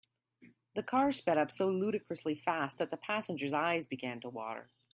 [0.73, 4.71] The car sped up so ludicrously fast that the passengers eyes began to water.